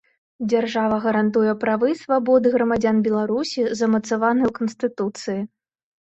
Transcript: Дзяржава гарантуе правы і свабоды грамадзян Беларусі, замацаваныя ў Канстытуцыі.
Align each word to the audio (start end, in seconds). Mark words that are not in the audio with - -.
Дзяржава 0.51 0.95
гарантуе 1.03 1.51
правы 1.63 1.91
і 1.91 1.97
свабоды 2.03 2.51
грамадзян 2.55 2.97
Беларусі, 3.07 3.65
замацаваныя 3.81 4.47
ў 4.47 4.53
Канстытуцыі. 4.59 5.39